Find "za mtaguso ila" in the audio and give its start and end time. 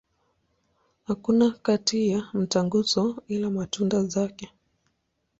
2.17-3.49